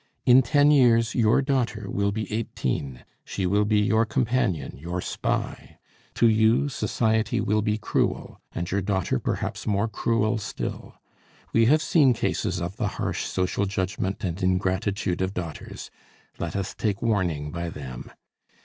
[0.25, 5.77] In ten years your daughter will be eighteen; she will be your companion, your spy.
[6.15, 10.95] To you society will be cruel, and your daughter perhaps more cruel still.
[11.53, 15.91] We have seen cases of the harsh social judgment and ingratitude of daughters;
[16.39, 18.09] let us take warning by them.